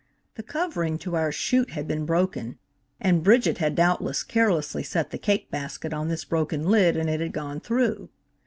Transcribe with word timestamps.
The 0.33 0.41
covering 0.41 0.97
to 0.97 1.15
our 1.15 1.31
shute 1.31 1.69
had 1.73 1.87
been 1.87 2.07
broken, 2.07 2.57
and 2.99 3.21
Bridget 3.23 3.59
had 3.59 3.75
doubtless 3.75 4.23
carelessly 4.23 4.81
set 4.81 5.11
the 5.11 5.19
cake 5.19 5.51
basket 5.51 5.93
on 5.93 6.07
this 6.07 6.25
broken 6.25 6.63
lid 6.65 6.97
and 6.97 7.07
it 7.07 7.19
had 7.19 7.33
gone 7.33 7.59
through. 7.59 8.09